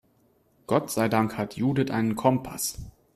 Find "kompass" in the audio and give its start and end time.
2.15-2.79